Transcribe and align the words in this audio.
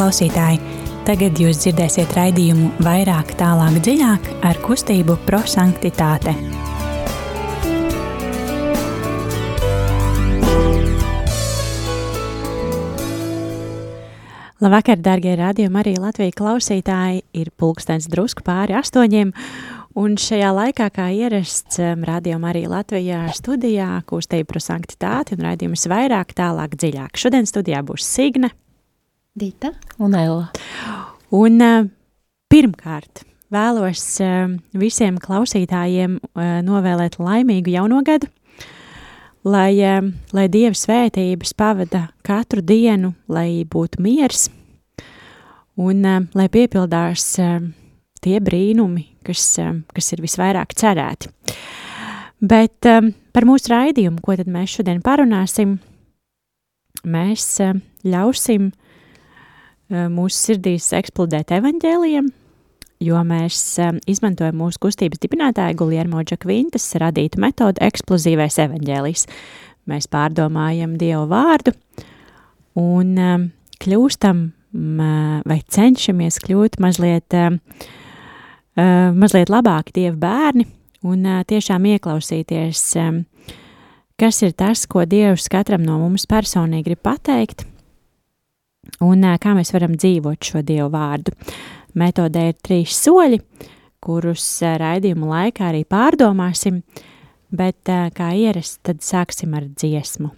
Klausītāji, 0.00 0.56
tagad 1.04 1.36
jūs 1.36 1.58
dzirdēsiet 1.60 2.14
raidījumu 2.16 2.70
vairāk, 2.80 3.34
tālāk, 3.36 3.74
dziļāk 3.84 4.28
ar 4.48 4.56
kustību 4.64 5.18
prosanktitāte. 5.26 6.32
Labvakar, 14.64 14.96
darbie 15.04 15.34
radījumi, 15.36 15.82
arī 15.82 15.92
Latvijas 16.00 16.38
klausītāji. 16.40 17.20
Ir 17.36 17.52
pulkstenis 17.60 18.08
drusku 18.08 18.46
pāri 18.46 18.78
astoņiem, 18.80 19.34
Un 20.00 20.14
šajā 20.22 20.52
laikā, 20.54 20.86
kā 20.94 21.08
ierasts 21.10 21.80
um, 21.82 22.04
radījumā 22.06 22.52
arī 22.52 22.62
Latvijā 22.70 23.24
studijā, 23.34 23.88
kustība 24.08 24.54
par 24.54 24.62
sanktitāti 24.62 25.34
un 25.34 25.42
raidījums 25.48 25.88
vairāk, 25.90 26.30
tālāk, 26.38 26.78
dziļāk. 26.78 27.18
Šodien 27.18 27.50
studijā 27.50 27.82
būs 27.84 28.06
Signe, 28.06 28.52
Dita 29.40 29.72
un 29.96 30.12
Ella. 30.14 30.50
Un 31.32 31.62
uh, 31.64 31.86
pirmkārt 32.52 33.22
vēlos 33.48 34.02
uh, 34.20 34.50
visiem 34.76 35.16
klausītājiem 35.16 36.18
uh, 36.20 36.58
novēlēt 36.66 37.16
laimīgu 37.16 37.72
jauno 37.72 38.02
gadu, 38.04 38.28
lai, 39.48 39.72
lai 40.36 40.44
Dieva 40.52 40.76
svētības 40.76 41.54
pavada 41.56 42.10
katru 42.26 42.60
dienu, 42.60 43.14
lai 43.32 43.64
būtu 43.64 44.02
miers 44.04 44.50
un 45.80 46.04
lai 46.36 46.48
piepildās 46.52 47.24
tie 48.20 48.40
brīnumi, 48.44 49.06
kas, 49.24 49.54
kas 49.96 50.12
ir 50.12 50.20
visvairāk 50.20 50.76
cerēti. 50.76 51.30
Bet 52.44 52.84
par 52.84 53.48
mūsu 53.48 53.72
raidījumu, 53.72 54.20
ko 54.20 54.36
tad 54.36 54.52
mēs 54.52 54.76
šodien 54.76 55.00
parunāsim, 55.00 55.78
mēs 57.08 57.48
ļausim 58.04 58.68
mūsu 59.90 60.36
sirdīs 60.36 60.90
eksplodēt 60.96 61.52
evaņģēliem, 61.58 62.30
jo 63.06 63.24
mēs 63.26 63.58
um, 63.82 63.98
izmantojam 64.10 64.60
mūsu 64.60 64.82
kustības 64.86 65.22
dibinātāja 65.22 65.76
Guliermo 65.78 66.22
Džakvintas 66.22 66.86
radītu 67.02 67.42
metodu 67.42 67.82
eksplozīvais 67.86 68.60
evaņģēlijs. 68.66 69.26
Mēs 69.90 70.06
pārdomājam 70.12 70.94
Dievu 71.00 71.26
vārdu 71.30 71.74
un 72.78 73.14
um, 73.18 73.50
kļūstam 73.82 74.50
vai 74.70 75.58
cenšamies 75.66 76.38
kļūt 76.44 76.78
mazliet 76.78 77.34
mazliet 78.76 79.50
labāki 79.50 79.96
dievu 79.96 80.16
bērni 80.20 80.66
un 81.02 81.24
tiešām 81.48 81.88
ieklausīties, 81.96 82.84
kas 84.20 84.42
ir 84.44 84.52
tas, 84.54 84.84
ko 84.86 85.04
Dievs 85.08 85.48
katram 85.50 85.82
no 85.82 85.98
mums 85.98 86.28
personīgi 86.30 86.90
grib 86.90 87.02
pateikt, 87.02 87.64
un 89.04 89.26
kā 89.40 89.54
mēs 89.56 89.72
varam 89.74 89.96
dzīvot 89.98 90.50
šo 90.50 90.62
Dievu 90.66 90.90
vārdu. 90.92 91.34
Metodē 92.00 92.48
ir 92.50 92.58
trīs 92.62 92.96
soļi, 93.04 93.40
kurus 94.00 94.46
raidījumu 94.62 95.30
laikā 95.30 95.70
arī 95.72 95.82
pārdomāsim, 95.88 96.82
bet 97.50 97.90
kā 98.16 98.30
ierasts, 98.38 98.78
tad 98.86 99.02
sāksim 99.04 99.56
ar 99.58 99.66
dziesmu. 99.68 100.30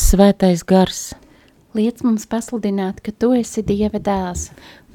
Svētais 0.00 0.62
gars. 0.64 1.12
Liec 1.74 2.00
mums 2.06 2.24
pasludināt, 2.30 3.02
ka 3.04 3.12
tu 3.12 3.32
esi 3.36 3.60
Dieva 3.66 4.00
dēls. 4.00 4.46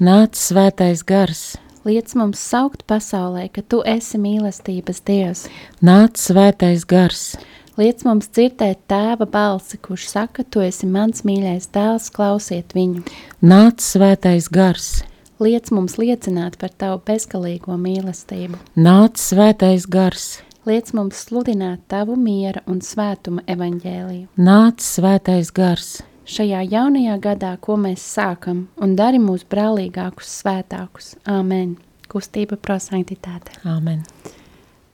Nāc 0.02 0.34
svētais 0.40 1.04
gars. 1.06 1.42
Liec 1.86 2.10
mums 2.18 2.40
saukt 2.42 2.82
pasaulē, 2.90 3.46
ka 3.54 3.62
tu 3.62 3.82
esi 3.86 4.18
mīlestības 4.20 5.00
Dievs. 5.06 5.44
Nāc 5.84 6.18
svētais 6.18 6.82
gars. 6.88 7.36
Liec 7.78 8.02
mums 8.04 8.28
dzirdēt 8.34 8.82
tēva 8.90 9.28
balsi, 9.30 9.78
kurš 9.78 10.08
saka, 10.10 10.42
tu 10.42 10.64
esi 10.66 10.90
mans 10.90 11.22
mīļais 11.22 11.70
dēls, 11.72 12.10
klausiet 12.12 12.74
viņu. 12.76 13.06
Nāc 13.40 13.80
svētais 13.84 14.50
gars. 14.52 15.02
Liec 15.40 15.70
mums 15.72 15.96
liecināt 16.02 16.58
par 16.60 16.74
tavu 16.74 17.00
bezgalīgo 17.06 17.78
mīlestību. 17.80 18.58
Nāc 18.76 19.22
svētais 19.22 19.86
gars 19.88 20.40
liec 20.68 20.92
mums 20.96 21.24
sludināt 21.26 21.86
tavu 21.90 22.16
miera 22.20 22.62
un 22.68 22.80
svētuma 22.84 23.44
evaņģēliju. 23.50 24.28
Nāc 24.40 24.84
svētais 24.84 25.52
gars! 25.56 26.00
Šajā 26.30 26.60
jaunajā 26.70 27.16
gadā, 27.18 27.54
ko 27.58 27.74
mēs 27.80 28.02
sākam, 28.06 28.66
un 28.78 28.92
dari 28.98 29.18
mūs 29.18 29.42
brālīgākus, 29.50 30.28
svētākus. 30.42 31.14
Āmen! 31.26 31.74
Kustība 32.10 32.58
prosanktitāte. 32.60 33.56
Āmen! 33.66 34.04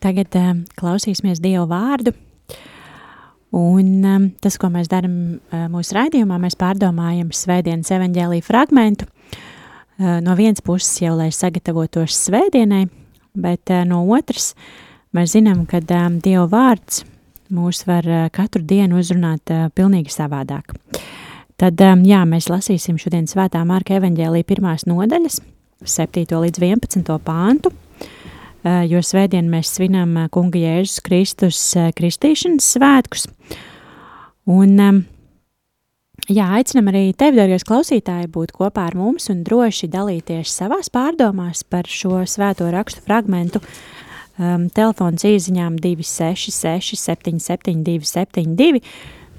Tagad 0.04 0.38
um, 0.38 0.62
klausīsimies 0.78 1.42
Dievu 1.44 1.66
vārdu. 1.68 2.14
Un 3.56 3.90
um, 4.06 4.30
tas, 4.40 4.56
ko 4.60 4.70
mēs 4.72 4.88
darām 4.92 5.18
uh, 5.36 5.66
mūsu 5.72 5.96
raidījumā, 5.96 6.38
mēs 6.40 6.56
pārdomājam 6.60 7.34
svētdienas 7.34 7.92
evaņģēlīju 7.98 8.46
fragmentu. 8.46 9.08
Uh, 9.96 10.18
no 10.24 10.36
vienas 10.38 10.64
puses 10.64 10.94
jau, 11.02 11.14
lai 11.18 11.30
sagatavotos 11.34 12.16
svētdienai, 12.28 12.84
bet 13.36 13.72
uh, 13.72 13.84
no 13.88 14.04
otras 14.16 14.52
uh, 14.52 14.85
Mēs 15.16 15.32
zinām, 15.32 15.62
ka 15.64 15.78
um, 15.80 16.18
Dieva 16.20 16.44
vārds 16.50 17.00
mūs 17.54 17.86
var 17.88 18.04
uh, 18.04 18.24
katru 18.34 18.60
dienu 18.66 18.98
uzrunāt 19.00 19.48
uh, 19.54 19.68
pilnīgi 19.72 20.12
savādāk. 20.12 20.74
Tad, 21.56 21.80
um, 21.80 22.02
jā, 22.04 22.20
mēs 22.28 22.50
lasīsim 22.52 22.98
šodien 23.00 23.24
svētā 23.30 23.62
Marka 23.64 23.96
evaņģēlī 23.96 24.42
pirmās 24.44 24.84
nodaļas, 24.84 25.38
7. 25.88 26.26
līdz 26.42 26.60
11. 26.60 27.16
pāntu, 27.24 27.72
uh, 27.72 28.82
jo 28.84 29.00
svētdien 29.00 29.48
mēs 29.48 29.72
svinam 29.78 30.12
uh, 30.20 30.28
kunga 30.28 30.60
Jēzus 30.60 31.00
Kristus 31.06 31.62
uh, 31.78 31.88
kristīšanas 31.96 32.68
svētkus. 32.76 33.24
Un, 34.52 34.76
um, 34.76 35.02
jā, 36.28 36.50
aicinam 36.60 36.92
arī 36.92 37.06
tevi, 37.16 37.40
dargais 37.40 37.64
klausītāji, 37.64 38.28
būt 38.36 38.52
kopā 38.58 38.90
ar 38.90 39.00
mums 39.00 39.32
un 39.32 39.46
droši 39.48 39.88
dalīties 39.96 40.58
savās 40.60 40.92
pārdomās 40.92 41.64
par 41.64 41.88
šo 41.88 42.26
svēto 42.28 42.68
rakstu 42.74 43.06
fragmentu, 43.06 43.64
uh, 43.64 44.02
um, 44.38 44.66
telefons 44.72 45.24
īsiņām 45.26 45.78
266, 45.82 46.96
772, 47.00 48.06
72, 48.08 48.82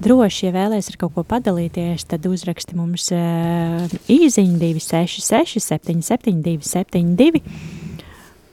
droši, 0.02 0.46
ja 0.46 0.54
vēlaties 0.54 0.92
ar 0.92 0.98
kaut 1.00 1.14
ko 1.16 1.24
padalīties, 1.26 2.06
tad 2.10 2.26
uzraksti 2.28 2.78
mums 2.78 3.10
uh, 3.14 3.86
īsiņu 4.10 4.58
266, 4.60 5.62
772, 5.64 6.62
72. 6.66 7.42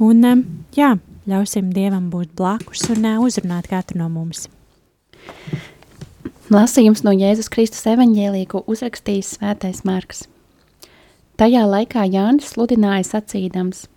Un 0.06 0.26
um, 0.28 0.44
jā, 0.76 0.96
ļausim 1.30 1.72
Dievam 1.74 2.10
būt 2.14 2.36
blakus 2.38 2.88
un 2.94 3.06
uh, 3.06 3.22
uzrunāt 3.24 3.70
katru 3.72 4.02
no 4.02 4.10
mums. 4.12 4.48
Lasījums 6.54 7.02
no 7.02 7.10
Jēzus 7.16 7.50
Kristus 7.50 7.88
evaņģēlī, 7.90 8.44
ko 8.52 8.62
uzrakstījis 8.70 9.38
Svētais 9.40 9.82
Marks. 9.88 10.28
Tajā 11.42 11.64
laikā 11.66 12.06
Jānis 12.06 12.52
sludināja 12.54 13.08
sacīdams: 13.08 13.88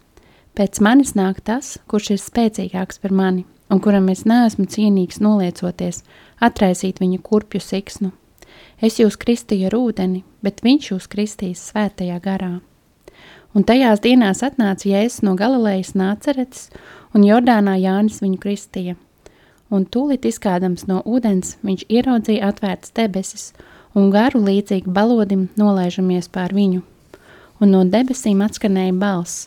Pēc 0.59 0.81
manis 0.83 1.13
nāk 1.15 1.37
tas, 1.47 1.77
kurš 1.87 2.09
ir 2.17 2.19
spēcīgāks 2.19 2.97
par 2.99 3.13
mani, 3.15 3.45
un 3.71 3.79
kuram 3.79 4.09
es 4.11 4.25
neesmu 4.27 4.65
cienīgs 4.67 5.21
noliecoties, 5.23 6.01
atraisīt 6.43 6.99
viņa 6.99 7.21
kurpju 7.23 7.61
siksnu. 7.63 8.11
Es 8.83 8.97
jūs 8.99 9.15
kristīju 9.23 9.69
ar 9.69 9.77
ūdeni, 9.79 10.25
bet 10.43 10.65
viņš 10.67 10.89
jūs 10.91 11.07
kristīs 11.13 11.63
svētajā 11.71 12.17
garā. 12.25 12.57
Un 13.55 13.67
tajās 13.71 14.03
dienās 14.03 14.43
atnāca 14.43 14.89
Jēzus 14.91 15.23
no 15.29 15.37
Galilejas 15.39 15.95
nāceretes, 15.95 16.67
un 17.15 17.23
Jordānā 17.23 17.77
Jānis 17.79 18.19
viņu 18.25 18.43
kristīja. 18.43 18.97
Un 19.71 19.87
tūlīt 19.87 20.27
izkādams 20.27 20.89
no 20.91 21.05
ūdens, 21.07 21.55
viņš 21.63 21.87
ieraudzīja 21.87 22.51
atvērtas 22.51 22.97
debesis, 22.99 23.53
un 23.95 24.11
garu 24.11 24.43
līdzīgi 24.43 24.91
balodim 24.91 25.47
nolaižamies 25.55 26.27
pār 26.35 26.51
viņu. 26.59 26.83
Un 27.63 27.75
no 27.77 27.87
debesīm 27.87 28.43
atskanēja 28.43 28.99
balss: 28.99 29.47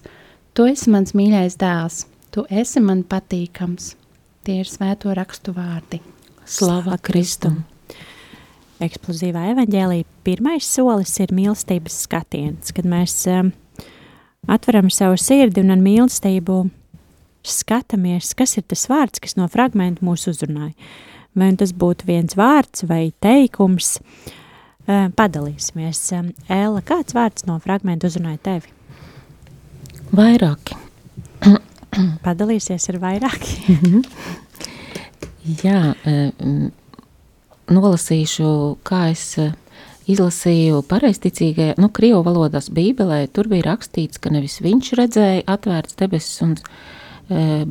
Tu 0.52 0.66
esi 0.68 0.92
mans 0.92 1.14
mīļais 1.16 1.54
dēls, 1.56 2.02
tu 2.36 2.42
esi 2.52 2.82
man 2.84 3.06
patīkams. 3.08 3.94
Tie 4.44 4.58
ir 4.60 4.68
svēto 4.68 5.14
rakstu 5.16 5.54
vārdi. 5.56 6.02
Slava 6.44 6.98
Kristum! 7.00 7.62
Eksplozīvā 8.84 9.46
evaņģēlī 9.54 10.02
pirmais 10.28 10.68
solis 10.68 11.14
ir 11.24 11.32
mīlestības 11.38 12.02
skatiens, 12.04 12.74
kad 12.76 12.90
mēs 12.92 13.16
um, 13.32 13.54
atveram 14.52 14.92
savu 14.92 15.16
sirdi 15.24 15.64
un 15.64 15.72
ar 15.72 15.80
mīlestību 15.86 16.60
skatāmies, 17.48 18.34
kas 18.36 18.58
ir 18.60 18.68
tas 18.68 18.84
vārds, 18.92 19.24
kas 19.24 19.40
no 19.40 19.48
fragmenta 19.48 20.04
mūs 20.04 20.28
uzrunāja. 20.34 20.76
Vai 21.32 21.54
tas 21.56 21.72
būtu 21.72 22.12
viens 22.12 22.36
vārds 22.36 22.84
vai 22.92 23.14
teikums, 23.24 24.02
uh, 24.04 25.08
padalīsimies. 25.16 26.04
Um, 26.20 26.36
Ēla, 26.52 26.84
kāds 26.84 27.16
vārds 27.16 27.48
no 27.48 27.56
fragmenta 27.64 28.12
uzrunāja 28.12 28.44
tevi? 28.52 28.81
Vairāki. 30.12 30.76
Padalīsies 32.26 32.90
ar 32.92 32.98
vairākiem. 33.00 34.02
Jā, 35.64 35.94
nolasīšu, 37.72 38.50
kā 38.86 39.06
es 39.14 39.24
izlasīju 40.12 40.82
pareizticīgajā, 40.90 41.78
nu, 41.82 41.90
krievu 41.94 42.22
valodās 42.28 42.68
bībelē, 42.74 43.24
tur 43.34 43.48
bija 43.52 43.70
rakstīts, 43.72 44.20
ka 44.22 44.34
nevis 44.34 44.60
viņš 44.64 44.92
redzēja 45.00 45.46
atvērts 45.56 45.98
debesis, 46.02 46.44
un, 46.46 46.54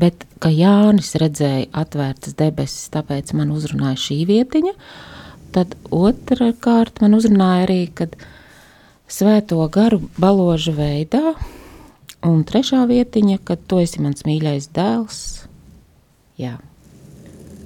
bet 0.01 0.25
ka 0.43 0.51
Jānis 0.55 1.13
redzēja 1.21 1.69
atvērtas 1.83 2.39
debesis, 2.41 2.89
tāpēc 2.95 3.35
man 3.37 3.53
uzrunāja 3.55 4.01
šī 4.01 4.21
vietiņa. 4.33 4.75
Tad 5.55 5.77
otra 5.93 6.53
kārt 6.63 7.03
man 7.05 7.19
uzrunāja 7.19 7.69
arī, 7.69 7.81
kad 7.95 8.17
svēto 9.11 9.61
garu 9.75 10.05
baložu 10.19 10.73
veidā, 10.77 11.35
un 12.27 12.43
trešā 12.47 12.83
vietiņa, 12.91 13.39
kad 13.47 13.63
tu 13.69 13.81
esi 13.81 14.03
mans 14.05 14.25
mīļais 14.27 14.71
dēls. 14.77 15.21
Jā. 16.41 16.59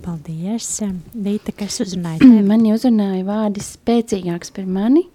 Paldies, 0.04 0.68
Dīta, 1.14 1.54
kas 1.56 1.80
uzrunāja 1.84 2.20
tevi. 2.24 2.42
Mani 2.46 2.74
uzrunāja 2.74 3.24
vārdi 3.26 3.64
spēcīgāks 3.64 4.52
par 4.54 4.66
mani, 4.68 5.06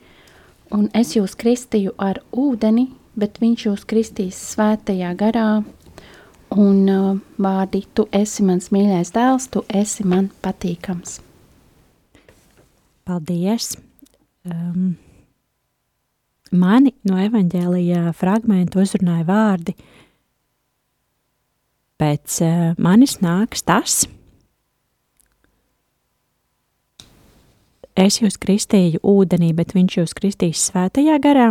un 0.76 0.88
es 0.98 1.16
jūs 1.18 1.38
kristīju 1.40 1.96
ar 2.02 2.22
ūdeni, 2.32 2.88
bet 3.20 3.42
viņš 3.42 3.68
jūs 3.68 3.86
kristīs 3.90 4.40
svētajā 4.54 5.12
garā, 5.20 5.50
un 6.56 6.80
uh, 6.90 7.12
vārdi, 7.38 7.84
tu 7.94 8.08
esi 8.16 8.46
mans 8.48 8.72
mīļais 8.74 9.14
dēls, 9.14 9.50
tu 9.54 9.64
esi 9.70 10.08
man 10.08 10.32
patīkams. 10.44 11.20
Paldies! 13.06 13.76
Um, 14.46 14.96
mani 16.52 16.94
no 17.08 17.20
evaņģēlijā 17.22 18.14
fragmentu 18.18 18.84
uzrunāja 18.84 19.26
vārdi, 19.28 19.76
pēc 22.00 22.40
uh, 22.46 22.72
manis 22.80 23.20
nāks 23.24 23.66
tas, 23.68 24.04
Es 28.00 28.22
jūs 28.22 28.38
kristīju 28.40 29.02
ūdenī, 29.04 29.50
bet 29.52 29.74
viņš 29.76 29.98
jūs 29.98 30.14
kristīs 30.16 30.62
svētajā 30.70 31.18
garā. 31.20 31.50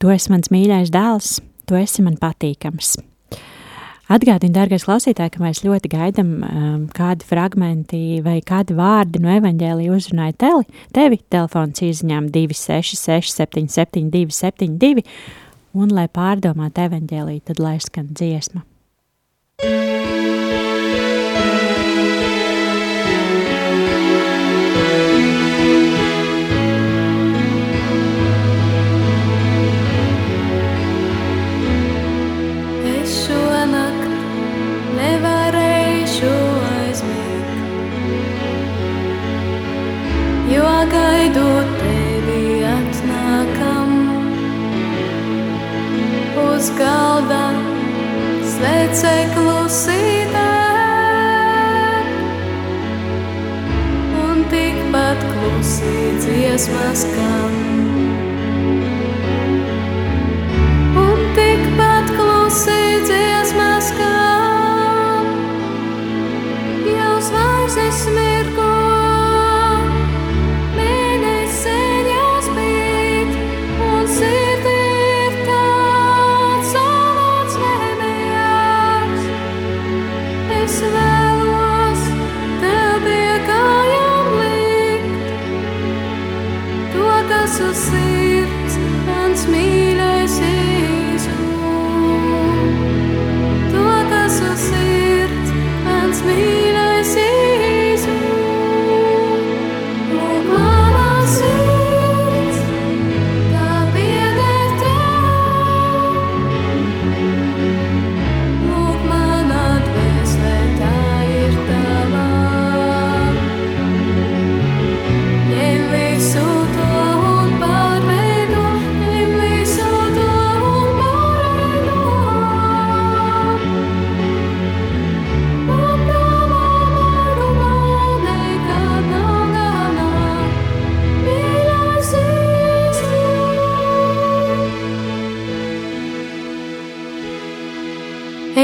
Tu 0.00 0.08
esi 0.08 0.32
mans 0.32 0.48
mīļais 0.48 0.88
dēls, 0.94 1.34
tu 1.68 1.76
esi 1.76 2.00
man 2.06 2.16
patīkams. 2.16 2.94
Atgādini, 4.10 4.50
dārgais 4.50 4.82
klausītāj, 4.88 5.28
ka 5.30 5.42
mēs 5.42 5.60
ļoti 5.62 5.90
gaidām 5.92 6.30
um, 6.42 6.80
kādi 6.90 7.26
fragmenti 7.28 8.00
vai 8.24 8.40
kādi 8.42 8.74
vārdi 8.74 9.22
no 9.22 9.30
evaņģēlija 9.36 9.94
uzrunāja 9.94 10.34
teli, 10.42 10.66
tevi. 10.96 11.20
Telefons 11.30 11.84
izņēma 11.86 12.32
266, 12.34 13.36
772, 13.38 14.34
72, 14.34 15.06
un, 15.78 15.94
lai 15.94 16.08
pārdomātu 16.10 16.88
evaņģēliju, 16.88 17.46
tad 17.52 17.62
lai 17.62 17.76
skan 17.86 18.10
dziesma. 18.10 18.66
Es 19.62 19.99
uz 46.60 46.68
galda 46.76 47.44
svece 48.44 49.12
klusītē. 49.32 50.44
Un 54.26 54.44
tikpat 54.52 55.24
klusī 55.32 55.96
dziesmas 56.20 57.06
skan. 57.06 57.79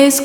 Es 0.07 0.21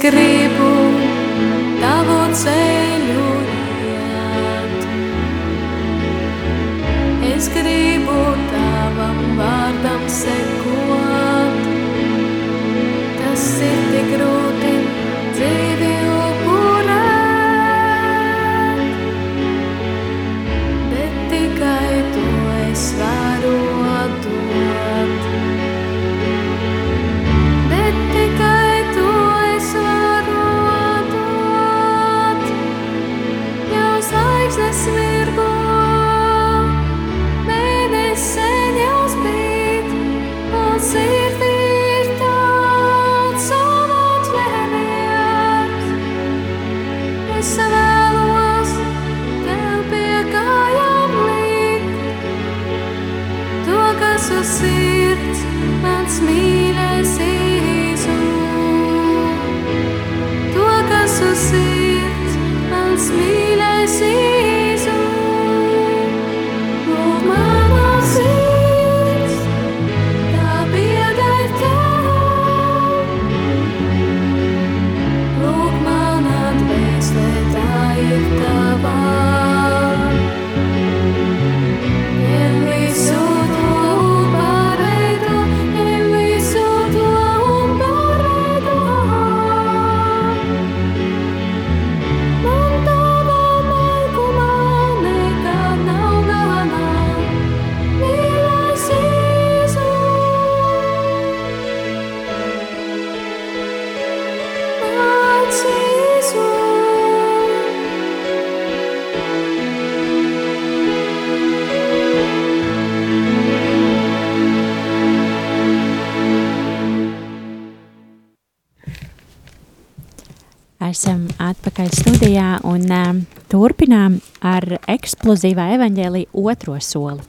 eksplozīvā 125.22 125.68
evaņģēlīja 125.76 126.34
otro 126.34 126.76
soli, 126.82 127.22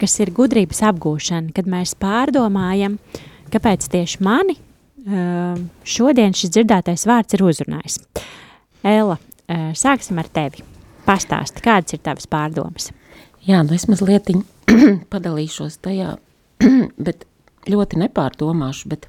kas 0.00 0.18
ir 0.18 0.32
gudrības 0.34 0.80
apgūšana, 0.90 1.52
kad 1.54 1.68
mēs 1.70 1.94
pārdomājam, 1.94 2.96
kāpēc 3.54 3.86
tieši 3.92 4.22
mani 4.26 4.56
um, 5.06 5.68
šodien 5.86 6.34
šis 6.34 6.50
dzirdētais 6.50 7.06
vārds 7.06 7.36
ir 7.36 7.44
uzrunājis. 7.46 8.00
Ella, 8.82 9.18
uh, 9.18 9.68
sāksim 9.78 10.18
ar 10.18 10.26
tevi. 10.34 10.64
Pastāsti, 11.06 11.62
kādas 11.62 11.94
ir 11.94 12.02
tavas 12.02 12.26
pārdomas? 12.30 12.90
Jā, 13.46 13.62
nu 13.62 13.76
es 13.76 13.86
mazliet 13.86 14.30
padalīšos 15.12 15.78
tajā, 15.82 16.16
bet 17.06 17.22
ļoti 17.70 18.00
nepārdomāšu, 18.02 18.90
bet 18.90 19.06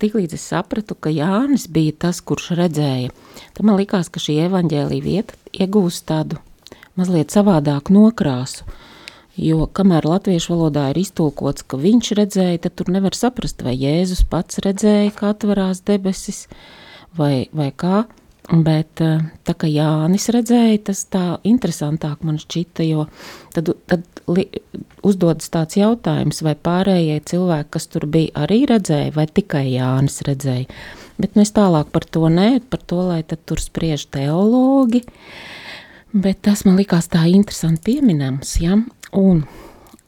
tiklīdz 0.00 0.38
es 0.38 0.46
sapratu, 0.54 0.96
ka 0.96 1.12
Jānis 1.12 1.68
bija 1.68 1.98
tas, 2.06 2.22
kurš 2.24 2.54
redzēja, 2.56 3.12
tad 3.52 3.68
man 3.68 3.76
likās, 3.80 4.08
ka 4.08 4.24
šī 4.24 4.38
evaņģēlīja 4.46 5.04
vieta 5.04 5.36
iegūst 5.52 6.08
tādu 6.08 6.40
mazliet 6.98 7.34
savādāku 7.34 7.94
nokrāsu, 7.96 8.66
jo 9.40 9.66
kamēr 9.66 10.08
latviešu 10.08 10.54
valodā 10.54 10.88
ir 10.92 11.02
iztulkots, 11.02 11.64
ka 11.66 11.80
viņš 11.80 12.14
redzēja, 12.20 12.64
tad 12.66 12.76
tur 12.80 12.92
nevar 12.94 13.16
saprast, 13.16 13.64
vai 13.64 13.76
Jēzus 13.76 14.24
pats 14.28 14.60
redzēja, 14.64 15.14
kā 15.16 15.32
atverās 15.32 15.84
debesis, 15.88 16.46
vai, 17.16 17.46
vai 17.52 17.70
kā, 17.76 18.04
Bet 18.50 19.00
eh, 19.00 19.20
tā 19.46 19.54
kā 19.54 19.68
Jānis 19.70 20.26
redzēja, 20.34 20.80
tas 20.90 21.04
tā 21.06 21.22
interesantāk 21.46 22.24
man 22.26 22.40
šķita, 22.42 22.84
jo 22.88 23.06
tad, 23.54 23.70
tad 23.86 24.02
uzdodas 25.06 25.52
tāds 25.52 25.78
jautājums, 25.78 26.42
vai 26.42 26.56
pārējie 26.58 27.20
cilvēki, 27.30 27.70
kas 27.76 27.86
tur 27.94 28.08
bija, 28.10 28.34
arī 28.42 28.64
redzēja, 28.66 29.14
vai 29.14 29.28
tikai 29.30 29.64
Jānis 29.76 30.20
redzēja. 30.26 30.66
Bet 31.22 31.38
nu 31.38 31.46
es 31.46 31.54
tālāk 31.54 31.92
par 31.94 32.04
to 32.04 32.26
nē, 32.32 32.64
par 32.66 32.82
to, 32.82 32.98
lai 33.12 33.22
tur 33.22 33.62
spriež 33.62 34.08
teologi, 34.10 35.04
bet 36.12 36.42
tas 36.46 36.64
man 36.68 36.78
likās 36.80 37.08
tā 37.12 37.24
interesanti 37.30 37.92
pieminams, 37.92 38.56
ja? 38.62 38.78
un 39.12 39.44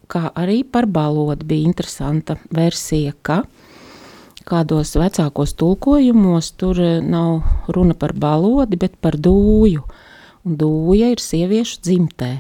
kā 0.09 0.31
arī 0.37 0.63
par 0.65 0.87
balodu 0.87 1.47
bija 1.49 1.69
interesanta 1.69 2.37
versija, 2.55 3.13
ka 3.23 3.43
kādos 4.49 4.95
vecākos 5.01 5.55
tulkojumos 5.61 6.53
tur 6.61 6.81
eh, 6.81 6.99
nav 7.01 7.69
runa 7.73 7.97
par 7.97 8.13
balodi, 8.13 8.79
bet 8.81 8.99
par 9.01 9.17
dūju. 9.17 9.85
Un 10.45 10.59
dūja 10.61 11.09
ir 11.15 11.23
sieviešu 11.25 11.81
dzimtē. 11.87 12.35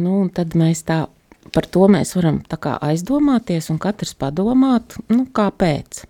Nu, 0.00 0.22
un 0.24 0.30
tad 0.32 0.56
mēs 0.56 0.80
tā, 0.88 1.04
par 1.52 1.68
to 1.68 1.84
mēs 1.92 2.14
varam 2.16 2.40
tā 2.48 2.56
kā 2.56 2.78
aizdomāties 2.82 3.68
un 3.70 3.78
katrs 3.82 4.16
padomāt, 4.16 4.96
nu, 5.12 5.26
kāpēc. 5.28 6.06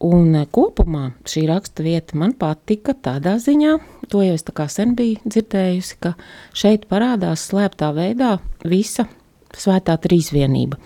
Un 0.00 0.32
eh, 0.32 0.46
kopumā 0.48 1.10
šī 1.28 1.44
raksta 1.50 1.84
vieta 1.84 2.16
man 2.16 2.32
patika 2.40 2.94
tādā 2.96 3.34
ziņā, 3.36 3.74
to 4.08 4.22
jau 4.24 4.32
es 4.32 4.46
tā 4.46 4.54
kā 4.56 4.64
sen 4.72 4.94
biju 4.96 5.20
dzirdējusi, 5.26 5.98
ka 6.00 6.14
šeit 6.56 6.86
parādās 6.88 7.44
slēptā 7.50 7.90
veidā 7.92 8.38
visa 8.64 9.04
svētā 9.52 9.98
trīsvienība. 10.00 10.80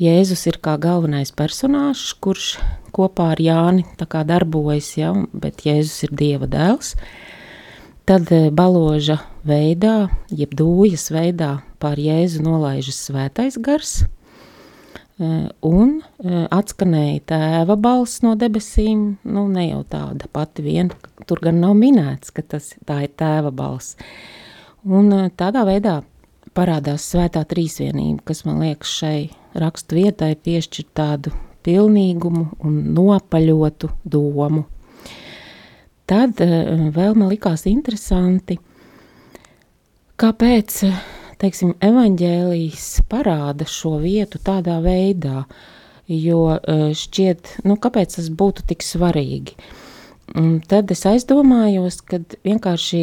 Jēzus 0.00 0.46
ir 0.48 0.58
kā 0.64 0.74
galvenais 0.80 1.30
personāžs, 1.36 2.10
kurš 2.18 2.56
kopā 2.96 3.30
ar 3.36 3.42
Jāni 3.44 3.84
darbojas, 4.00 4.96
ja, 4.98 5.12
bet 5.32 5.62
Jēzus 5.68 6.08
ir 6.08 6.16
Dieva 6.18 6.50
dēls. 6.50 6.96
Tad 8.08 8.32
eh, 8.34 8.50
baloža 8.50 9.20
veidā, 9.46 10.08
jeb 10.34 10.58
dūjas 10.58 11.12
veidā 11.14 11.60
pār 11.78 12.02
Jēzu 12.02 12.42
nolaižas 12.42 12.98
svētais 13.06 13.60
gars, 13.62 14.00
un 15.20 15.96
eh, 16.00 16.44
atskanēja 16.48 17.24
tēva 17.32 17.76
balss 17.80 18.22
no 18.24 18.34
debesīm, 18.40 19.02
nu 19.28 19.46
ne 19.52 19.66
jau 19.68 19.82
tāda 19.90 20.30
pati 20.32 20.64
vien, 20.64 20.92
tur 21.28 21.42
gan 21.44 21.60
nav 21.60 21.74
minēts, 21.78 22.32
ka 22.32 22.44
tas, 22.54 22.72
tā 22.88 23.02
ir 23.04 23.12
tēva 23.20 23.52
balss. 23.52 23.98
Un 24.88 25.12
tādā 25.36 25.66
veidā 25.68 25.98
parādās 26.56 27.04
svētā 27.12 27.44
trīsvienība, 27.48 28.24
kas 28.30 28.46
man 28.48 28.62
liekas 28.64 28.96
šai 29.02 29.28
rakstu 29.60 29.98
vietai 30.00 30.32
piešķir 30.40 30.88
tādu 30.96 31.34
pilnīgumu 31.66 32.46
un 32.64 32.80
nopaļotu 32.96 33.90
domu. 34.08 34.64
Tad 36.10 36.40
eh, 36.42 36.88
vēl 36.90 37.14
man 37.14 37.30
likās 37.30 37.66
interesanti, 37.70 38.56
kāpēc, 40.20 40.80
teiksim, 41.40 41.74
evaņģēlijas 41.82 42.88
parāda 43.10 43.66
šo 43.68 43.96
vietu 44.02 44.40
tādā 44.44 44.78
veidā, 44.84 45.44
jo 46.10 46.42
eh, 46.56 46.90
šķiet, 46.96 47.56
nu, 47.68 47.78
kāpēc 47.80 48.18
tas 48.18 48.30
būtu 48.30 48.66
tik 48.70 48.84
svarīgi. 48.86 49.56
Un 50.38 50.60
tad 50.62 50.92
es 50.94 51.02
aizdomājos, 51.10 51.98
ka 52.06 52.20
vienkārši 52.46 53.02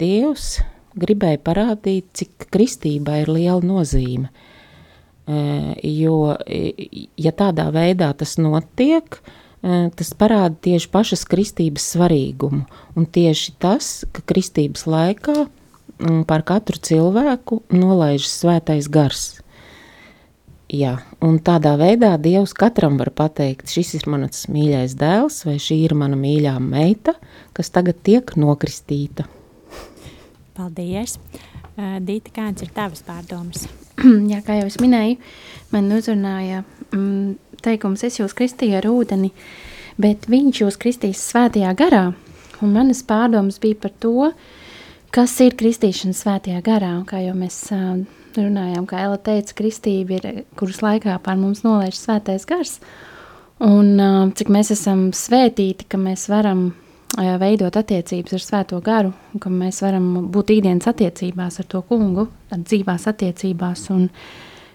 Dievs 0.00 0.54
gribēja 0.98 1.40
parādīt, 1.44 2.08
cik 2.16 2.48
kristībai 2.52 3.22
ir 3.24 3.32
liela 3.32 3.60
nozīme. 3.64 4.32
Jo, 5.86 6.16
ja 7.20 7.32
tādā 7.38 7.68
veidā 7.72 8.08
tas 8.18 8.34
notiek, 8.42 9.20
tas 9.62 10.10
parāda 10.18 10.56
tieši 10.66 10.88
pašas 10.92 11.22
kristības 11.30 11.86
svarīgumu. 11.94 12.64
Un 12.98 13.06
tieši 13.06 13.54
tas, 13.62 13.92
ka 14.12 14.24
kristības 14.26 14.88
laikā 14.90 15.46
par 16.26 16.44
katru 16.46 16.80
cilvēku 16.82 17.62
nolaižas 17.74 18.34
svētais 18.42 18.88
gars. 18.92 19.24
Jā, 20.72 20.94
un 21.20 21.36
tādā 21.44 21.74
veidā 21.76 22.14
Dievs 22.16 22.54
katram 22.56 22.94
var 22.96 23.10
pateikt, 23.12 23.68
šis 23.68 23.90
ir 23.98 24.06
mans 24.08 24.46
mīļais 24.48 24.94
dēls, 24.96 25.42
vai 25.44 25.58
šī 25.60 25.82
ir 25.84 25.92
mana 25.98 26.16
mīļā 26.16 26.54
meita, 26.64 27.12
kas 27.52 27.68
tagad 27.74 28.00
tiek 28.06 28.32
nokristīta. 28.40 29.26
Paldies! 30.56 31.18
Uh, 31.72 31.98
Dīta, 32.04 32.32
kāds 32.32 32.64
ir 32.64 32.72
tavas 32.72 33.04
pārdomas? 33.04 33.66
Jā, 34.32 34.40
kā 34.44 34.58
jau 34.58 34.66
es 34.68 34.78
minēju, 34.80 35.18
man 35.72 35.92
uzrunāja 35.92 36.62
mm, 36.92 37.36
teikums, 37.64 38.04
es 38.08 38.18
jūs 38.20 38.32
kristīju 38.36 38.80
ar 38.80 38.88
ūdeni, 38.88 39.28
bet 40.00 40.28
viņš 40.32 40.64
jūs 40.64 40.80
kristīs 40.80 41.20
svētajā 41.30 41.72
garā. 41.76 42.04
Un 42.64 42.72
manas 42.76 43.04
pārdomas 43.04 43.60
bija 43.60 43.80
par 43.84 43.92
to, 44.00 44.30
kas 45.12 45.34
ir 45.44 45.56
kristīšana 45.60 46.16
svētajā 46.16 46.60
garā. 46.64 46.92
Un 46.98 47.06
kā 47.08 47.20
jau 47.22 47.34
mēs 47.36 47.58
runājām, 48.36 48.86
kā 48.88 49.02
Ela 49.06 49.18
teica, 49.20 49.56
kristība 49.58 50.18
ir, 50.18 50.28
kuras 50.58 50.80
laikā 50.84 51.18
pār 51.24 51.40
mums 51.40 51.64
nolaiž 51.66 51.98
svētais 51.98 52.46
gars. 52.48 52.78
Un 53.62 54.32
cik 54.34 54.48
mēs 54.50 54.72
esam 54.74 55.10
svētīti, 55.14 55.86
ka 55.86 56.00
mēs 56.00 56.26
varam 56.32 56.70
veidot 57.12 57.76
attiecības 57.76 58.38
ar 58.38 58.42
svēto 58.42 58.80
garu, 58.84 59.12
ka 59.38 59.52
mēs 59.52 59.82
varam 59.84 60.30
būt 60.32 60.54
ikdienas 60.56 60.88
attiecībās 60.88 61.60
ar 61.60 61.68
to 61.68 61.82
kungu, 61.86 62.26
dzīvās 62.50 63.04
attiecībās, 63.12 63.84
un 63.92 64.08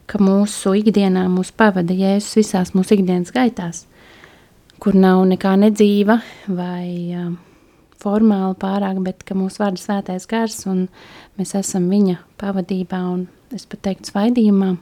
ka 0.07 0.21
mūsu 0.21 0.75
ikdienā 0.77 1.25
mūs 1.33 1.51
pavada 1.57 1.97
Jēzus 1.97 2.37
visās 2.37 2.71
mūsu 2.77 2.99
ikdienas 2.99 3.33
gaitās, 3.35 3.83
kur 4.79 4.95
nav 4.95 5.25
nekā 5.33 5.57
nedzīva 5.65 6.21
vai 6.47 6.87
uh, 7.17 7.33
formāli 8.07 8.55
pārāk, 8.61 9.03
bet 9.03 9.25
ka 9.27 9.35
mūs 9.37 9.59
vada 9.59 9.79
svētais 9.81 10.27
gars, 10.31 10.61
un 10.69 10.85
mēs 11.37 11.53
esam 11.59 11.89
viņa 11.91 12.21
pavadībā, 12.39 13.01
un 13.11 13.27
es 13.55 13.67
pat 13.67 13.83
teiktu 13.89 14.13
svaidījumā. 14.13 14.75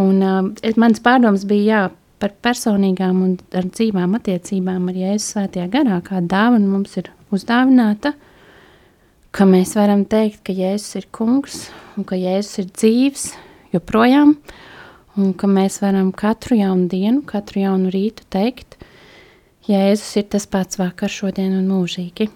Un 0.00 0.22
uh, 0.22 0.74
mans 0.80 1.02
pārdoms 1.02 1.44
bija, 1.50 1.66
jā, 1.66 1.82
par 2.20 2.34
personīgām 2.44 3.22
un 3.24 3.36
ar 3.56 3.66
dzīvām 3.68 4.16
attiecībām 4.18 4.90
ar 4.92 4.98
Jēzus 4.98 5.30
svētajā 5.34 5.68
garā, 5.72 6.00
kā 6.04 6.20
dāvana 6.20 6.68
mums 6.68 6.98
ir 7.00 7.08
uzdāvināta, 7.32 8.12
ka 9.32 9.46
mēs 9.48 9.74
varam 9.78 10.04
teikt, 10.10 10.42
ka 10.46 10.54
Jēzus 10.56 11.00
ir 11.00 11.08
kungs 11.16 11.62
un 11.96 12.06
ka 12.08 12.18
Jēzus 12.20 12.60
ir 12.62 12.68
dzīvs 12.74 13.26
joprojām, 13.74 14.36
un 15.20 15.32
ka 15.38 15.48
mēs 15.50 15.80
varam 15.82 16.12
katru 16.16 16.60
jaunu 16.60 16.88
dienu, 16.92 17.24
katru 17.26 17.64
jaunu 17.64 17.92
rītu 17.94 18.26
teikt, 18.32 18.76
Jēzus 19.68 20.16
ir 20.16 20.28
tas 20.32 20.46
pats 20.48 20.78
vakar, 20.80 21.12
šodien 21.12 21.52
un 21.58 21.66
mūžīgi. 21.68 22.30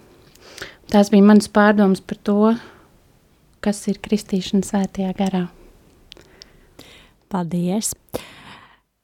Tās 0.93 1.09
bija 1.09 1.25
manas 1.25 1.49
pārdomas 1.49 2.03
par 2.05 2.19
to, 2.21 2.51
kas 3.65 3.81
ir 3.89 3.97
kristīšana 4.05 4.65
svētajā 4.67 5.13
garā. 5.17 5.45
Paldies! 7.33 7.95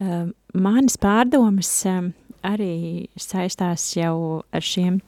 Uh, 0.01 0.29
manas 0.53 0.99
pārdomas 1.01 1.71
um, 1.89 2.11
arī 2.45 3.09
saistās 3.17 3.87
jau 3.97 4.43
ar 4.53 4.65
šiem 4.65 5.01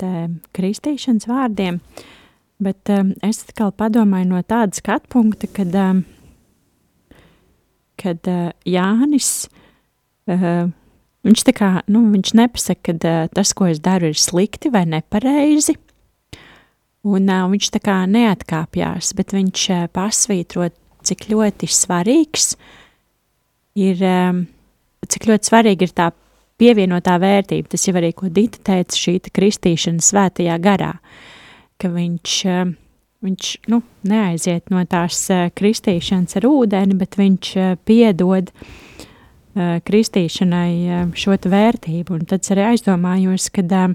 kristīšanas 0.53 1.29
vārdiem, 1.29 1.79
bet 2.61 2.93
um, 2.93 3.13
es 3.25 3.43
atkal 3.45 3.73
padomāju 3.77 4.33
no 4.33 4.41
tāda 4.41 4.73
skatu 4.77 5.13
punkta, 5.13 5.49
kad, 5.53 5.77
kad 8.01 8.29
Jānis, 8.69 9.33
viņš 11.27 11.45
tā 11.47 11.55
kā, 11.55 11.71
nu, 11.91 12.03
viņš 12.13 12.33
nepasaka, 12.37 12.95
ka 12.99 13.15
tas, 13.33 13.53
ko 13.55 13.69
es 13.71 13.81
daru, 13.83 14.11
ir 14.11 14.19
slikti 14.19 14.71
vai 14.73 14.85
nepareizi, 14.89 15.77
un 17.03 17.27
uh, 17.27 17.45
viņš 17.51 17.69
tā 17.75 17.83
kā 17.83 18.01
neatkāpjās, 18.09 19.13
bet 19.17 19.35
viņš 19.35 19.67
uh, 19.73 19.85
pasvītro, 19.93 20.69
cik 21.03 21.27
ļoti 21.33 21.67
svarīgs 21.67 22.53
ir, 23.79 24.03
um, 24.07 24.45
cik 25.03 25.27
ļoti 25.31 25.51
svarīgi 25.51 25.89
ir 25.89 25.95
tā 25.95 26.11
pievienotā 26.61 27.17
vērtība. 27.19 27.73
Tas 27.73 27.87
jau 27.87 27.95
arī, 27.99 28.13
ko 28.15 28.31
Dita 28.31 28.61
teica, 28.71 28.95
šī 28.95 29.17
kristīšana 29.33 30.03
svētajā 30.03 30.55
garā, 30.63 30.93
ka 31.81 31.91
viņš, 31.91 32.37
viņš 33.25 33.51
nu, 33.73 33.81
neaiziet 34.07 34.71
no 34.71 34.83
tās 34.87 35.25
kristīšanas 35.57 36.39
ar 36.39 36.47
ūdeni, 36.47 36.95
bet 36.99 37.19
viņš 37.19 37.53
piedod 37.87 38.53
kristīšanai 39.55 40.71
uh, 40.87 41.01
šo 41.17 41.35
vērtību. 41.37 42.17
Un 42.17 42.25
tad 42.29 42.41
es 42.41 42.53
arī 42.53 42.65
aizdomājos, 42.71 43.49
ka 43.53 43.63
uh, 43.63 43.93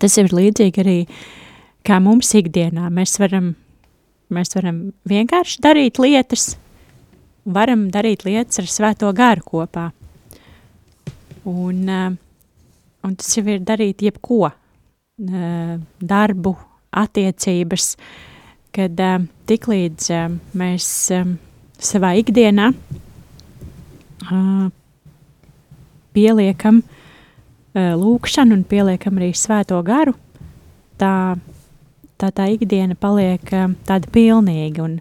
tas 0.00 0.16
ir 0.20 0.32
līdzīgi 0.32 0.82
arī 0.82 0.96
kā 1.86 1.98
mums 2.02 2.32
ikdienā. 2.38 2.88
Mēs 2.94 3.18
varam, 3.20 3.52
mēs 4.32 4.54
varam 4.56 4.82
vienkārši 5.08 5.60
darīt 5.64 6.00
lietas, 6.02 6.54
varam 7.44 7.88
darīt 7.92 8.24
lietas 8.24 8.62
ar 8.62 8.70
svēto 8.70 9.12
garu 9.16 9.44
kopā. 9.44 9.90
Un, 11.48 11.88
un 13.02 13.16
tas 13.18 13.32
jau 13.34 13.42
ir 13.50 13.64
darīt 13.66 14.04
jebko, 14.06 14.52
darbu, 15.18 16.52
attiecības, 17.02 17.96
kad 18.72 19.00
tiklīdz 19.50 20.10
mēs 20.58 20.86
savā 21.82 22.12
ikdienā 22.20 22.70
pieliekam 26.12 26.82
lūkšanu 27.74 28.58
un 28.58 28.66
pieliekam 28.68 29.16
arī 29.18 29.30
svēto 29.36 29.78
garu, 29.86 30.12
tā 31.00 31.12
tā, 32.22 32.30
tā 32.30 32.48
ikdiena 32.54 32.96
paliek 32.98 33.42
tāda 33.86 34.10
pilnīga. 34.14 34.86
Un, 34.86 34.98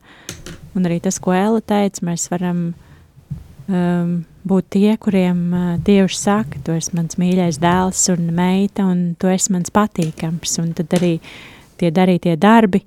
un 0.77 0.89
arī 0.89 1.01
tas, 1.03 1.19
ko 1.21 1.35
Ella 1.35 1.61
teica, 1.61 2.05
mēs 2.07 2.27
varam 2.31 2.71
um, 3.67 4.13
būt 4.47 4.69
tie, 4.77 4.95
kuriem 5.01 5.41
uh, 5.53 5.71
Dievs 5.85 6.21
saka, 6.25 6.61
tu 6.65 6.75
esi 6.77 6.95
mans 6.97 7.19
mīļais 7.21 7.61
dēls 7.61 8.03
un 8.15 8.31
meita, 8.37 8.87
un 8.87 9.11
tu 9.19 9.31
esi 9.31 9.53
mans 9.53 9.73
patīkams. 9.73 10.57
Un 10.63 10.75
tad 10.77 10.93
arī 10.99 11.17
tie 11.81 11.93
darītie 11.93 12.37
darbi 12.41 12.83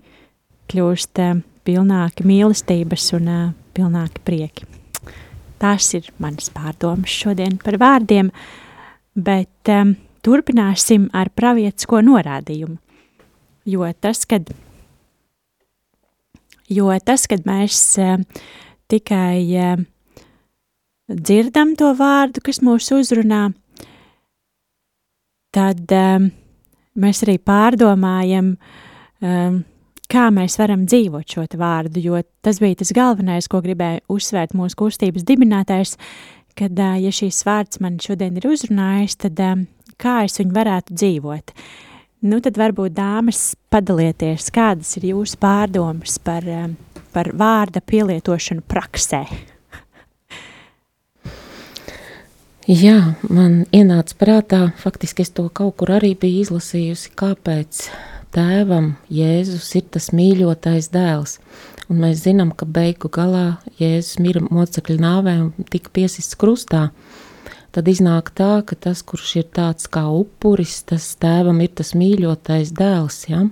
kļūst 0.73 1.25
uh, 1.25 1.43
pilnāki 1.65 2.27
mīlestības 2.29 3.13
un 3.21 3.31
uh, 3.31 3.45
pilnāki 3.77 4.25
prieki. 4.27 4.84
Tās 5.65 5.87
ir 5.97 6.11
manas 6.21 6.51
pārdomas 6.53 7.09
šodien 7.09 7.57
par 7.63 7.79
vārdiem, 7.81 8.29
bet 9.17 9.71
um, 9.73 9.95
turpināsim 10.21 11.07
ar 11.17 11.31
pravietisko 11.33 12.03
norādījumu. 12.05 12.77
Jo 13.65 13.89
tas, 13.97 14.27
kad, 14.29 14.51
jo 16.69 16.93
tas, 17.01 17.25
kad 17.33 17.49
mēs 17.49 17.81
uh, 17.97 18.21
tikai 18.93 19.39
uh, 19.57 19.85
dzirdam 21.09 21.73
to 21.81 21.95
vārdu, 21.97 22.45
kas 22.45 22.61
mūs 22.61 22.91
uzrunā, 22.93 23.47
tad 25.55 25.97
um, 25.97 26.29
mēs 27.01 27.25
arī 27.25 27.39
pārdomājam, 27.41 28.55
um, 29.25 29.63
kā 30.11 30.29
mēs 30.35 30.59
varam 30.61 30.85
dzīvot 30.89 31.37
šo 31.37 31.47
vārdu, 31.61 32.03
jo 32.03 32.23
tas 32.45 32.61
bija 32.63 32.81
tas 32.83 32.93
galvenais, 32.97 33.49
ko 33.49 33.63
gribēja 33.65 34.05
uzsvērt 34.13 34.55
mūsu 34.57 34.79
kustības 34.83 35.27
dibinātājs, 35.27 35.97
kad, 36.59 36.75
uh, 36.79 36.99
ja 37.01 37.13
šīs 37.15 37.43
vārds 37.47 37.81
man 37.85 37.99
šodien 38.03 38.37
ir 38.39 38.49
uzrunājis, 38.51 39.19
tad 39.27 39.41
kā 40.01 40.21
es 40.27 40.39
viņu 40.41 40.55
varētu 40.55 40.97
dzīvot. 40.97 41.55
Nu, 42.25 42.39
tad 42.41 42.57
varbūt 42.57 42.95
dāmas 42.97 43.51
padalieties, 43.73 44.49
kādas 44.55 44.95
ir 44.97 45.11
jūsu 45.11 45.37
pārdomas 45.43 46.17
par, 46.25 46.47
par 47.13 47.29
vārda 47.37 47.83
pielietošanu 47.85 48.65
praksē? 48.65 49.27
Jā, 52.65 53.13
man 53.29 53.67
ienāca 53.77 54.17
prātā, 54.17 54.61
faktiski 54.81 55.21
es 55.27 55.35
to 55.37 55.51
kaut 55.53 55.75
kur 55.83 55.91
arī 55.99 56.15
biju 56.17 56.47
izlasījusi, 56.47 57.11
kāpēc 57.13 57.83
tēvam 58.35 58.95
Jēzus 59.13 59.71
ir 59.79 59.87
tas 59.95 60.11
mīļotais 60.15 60.91
dēls. 60.95 61.39
Un 61.89 62.01
mēs 62.05 62.25
zinām, 62.25 62.53
ka 62.57 62.67
beigu 62.67 63.11
galā 63.13 63.59
Jēzus 63.81 64.21
mira 64.25 64.43
mocekļu 64.45 64.99
nāvē 65.01 65.37
un 65.47 65.69
tika 65.71 65.93
piesists 65.95 66.39
krustā. 66.41 66.89
Tad 67.75 67.91
iznāk 67.91 68.31
tā, 68.39 68.61
ka 68.67 68.77
tas, 68.79 69.03
kurš 69.03 69.35
ir 69.41 69.51
tāds 69.57 69.91
kā 69.91 70.05
upuris, 70.07 70.79
tas 70.87 71.09
tēvam 71.19 71.59
ir 71.65 71.73
tas 71.75 71.95
mīļotais 71.99 72.71
dēls. 72.77 73.25
Ja? 73.33 73.43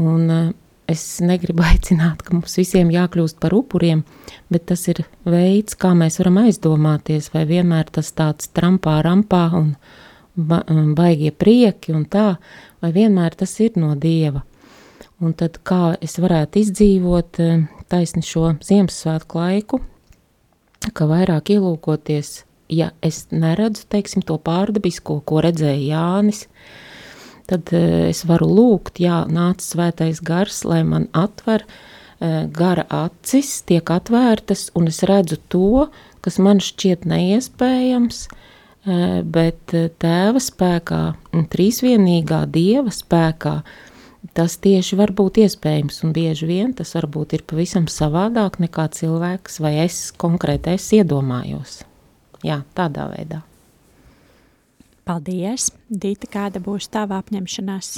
Un, 0.00 0.30
uh, 0.32 0.52
es 0.92 1.20
negribu 1.24 1.64
aicināt, 1.70 2.22
ka 2.24 2.36
mums 2.36 2.56
visiem 2.58 2.92
jākļūst 2.92 3.40
par 3.42 3.54
upuriem, 3.56 4.04
bet 4.52 4.68
tas 4.72 4.86
ir 4.92 5.04
veids, 5.28 5.76
kā 5.78 5.92
mēs 5.98 6.18
varam 6.22 6.42
aizdomāties, 6.44 7.30
vai 7.34 7.44
vienmēr 7.48 7.92
tas 7.92 8.12
tāds 8.16 8.50
trampā, 8.56 9.00
rampā 9.06 9.46
un 9.58 9.74
ba 10.32 10.62
baigie 10.96 11.28
prieki 11.36 11.92
un 11.92 12.06
tā, 12.08 12.36
vai 12.82 12.92
vienmēr 12.94 13.36
tas 13.38 13.54
ir 13.62 13.78
no 13.80 13.94
Dieva. 13.96 14.44
Un 15.22 15.34
tad 15.38 15.60
kā 15.66 15.94
es 16.02 16.18
varētu 16.18 16.58
izdzīvot 16.58 17.38
taisni 17.90 18.22
šo 18.26 18.56
Ziemassvētku 18.62 19.38
laiku, 19.38 19.82
ka 20.92 21.06
vairāk 21.06 21.54
ielūkoties 21.54 22.40
ja 22.72 22.90
es 23.04 23.26
neredzu, 23.30 23.86
teiksim, 23.92 24.24
to 24.26 24.38
pārdabisko, 24.42 25.20
ko 25.28 25.42
redzēja 25.44 25.82
Jānis, 25.92 26.46
tad 27.50 27.72
uh, 27.76 28.08
es 28.08 28.24
varu 28.28 28.48
lūgt, 28.48 29.02
jā, 29.02 29.22
nāc 29.30 29.64
svētais 29.64 30.22
gars, 30.24 30.62
lai 30.68 30.82
man 30.86 31.08
atver 31.12 31.66
eh, 31.66 32.46
gara 32.54 32.86
acis 33.02 33.60
tiek 33.68 33.90
atvērtas, 33.90 34.70
un 34.78 34.88
es 34.90 35.02
redzu 35.08 35.40
to, 35.52 35.88
kas 36.24 36.38
man 36.42 36.62
šķiet 36.62 37.04
neiespējams, 37.10 38.24
eh, 38.30 38.51
bet 38.84 39.74
eh, 39.76 39.88
tēva 40.02 40.40
spēkā, 40.42 41.02
un 41.36 41.46
trīsvienīgā 41.50 42.42
dieva 42.50 42.90
spēkā, 42.90 43.60
tas 44.34 44.56
tieši 44.62 44.98
var 44.98 45.12
būt 45.14 45.38
iespējams, 45.44 46.00
un 46.02 46.14
bieži 46.16 46.48
vien 46.48 46.72
tas 46.74 46.94
varbūt 46.96 47.36
ir 47.36 47.44
pavisam 47.46 47.86
savādāk 47.86 48.58
nekā 48.62 48.88
cilvēks 48.98 49.60
vai 49.62 49.76
es 49.84 50.08
konkrēti 50.18 50.74
es 50.74 50.88
iedomājos. 50.98 51.82
Jā, 52.42 52.62
tādā 52.74 53.06
veidā. 53.12 53.42
Paldies! 55.06 55.70
Dīta, 55.90 56.26
kāda 56.30 56.62
būs 56.62 56.90
tava 56.90 57.20
apņemšanās? 57.22 57.94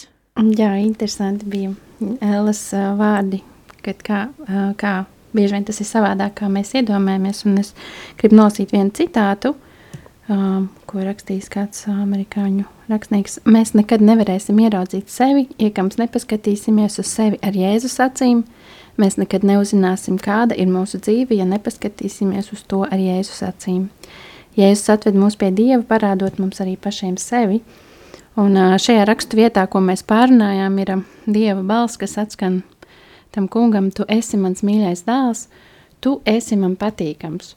Jā, 0.57 0.71
interesanti 0.83 1.49
bija 1.49 1.73
Ēlas 2.25 2.61
ā, 2.77 2.91
vārdi, 2.99 3.41
kad 3.85 4.01
kā, 4.05 4.23
kā 4.81 4.95
bieži 5.33 5.57
vien 5.57 5.65
tas 5.65 5.81
ir 5.81 5.89
savādāk, 5.89 6.35
kā 6.41 6.49
mēs 6.53 6.75
iedomājamies. 6.77 7.45
Un 7.49 7.61
es 7.63 7.73
gribu 8.21 8.41
nosīt 8.41 8.75
vienu 8.75 8.93
citātu, 8.97 9.55
ko 10.29 11.03
rakstījis 11.05 11.51
kāds 11.53 11.85
amerikāņu 11.91 12.65
rakstnieks. 12.89 13.43
Mēs 13.45 13.75
nekad 13.77 14.01
nevarēsim 14.05 14.57
ieraudzīt 14.65 15.13
sevi, 15.13 15.47
iekams 15.61 15.99
nepaskatīsimies 16.01 16.97
uz 17.03 17.11
sevi 17.11 17.41
ar 17.45 17.57
Jēzus 17.57 17.99
acīm. 18.01 18.45
Mēs 19.01 19.19
nekad 19.19 19.45
neuzzināsim, 19.45 20.17
kāda 20.23 20.57
ir 20.57 20.71
mūsu 20.71 21.01
dzīve, 21.03 21.37
ja 21.37 21.45
nepaskatīsimies 21.51 22.53
uz 22.55 22.63
to 22.71 22.85
ar 22.87 23.01
Jēzus 23.01 23.43
acīm. 23.45 23.89
Jēzus 24.57 24.93
atved 24.95 25.19
mūs 25.19 25.37
pie 25.37 25.51
Dieva, 25.53 25.83
parādot 25.89 26.39
mums 26.39 26.63
arī 26.63 26.77
pašiem 26.81 27.19
sevi. 27.21 27.61
Un 28.41 28.57
šajā 28.81 29.05
rakstu 29.07 29.39
vietā, 29.39 29.67
ko 29.71 29.83
mēs 29.83 30.07
pārunājām, 30.07 30.79
ir 30.81 30.95
Dieva 31.27 31.61
balss, 31.67 31.99
kas 32.01 32.17
atskan 32.23 32.63
tam 33.35 33.51
kungam, 33.51 33.91
tu 33.91 34.07
esi 34.09 34.39
mans 34.39 34.63
mīļais 34.63 35.05
dēls, 35.05 35.49
tu 36.01 36.21
esi 36.25 36.57
man 36.57 36.79
patīkams. 36.79 37.57